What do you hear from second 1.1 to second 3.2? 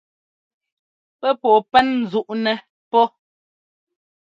Pɛ́ pɔɔ pɛn ńzúꞌnɛ́ pɔ́.